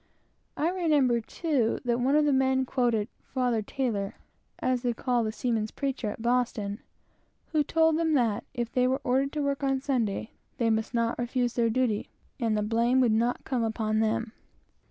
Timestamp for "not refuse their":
10.95-11.69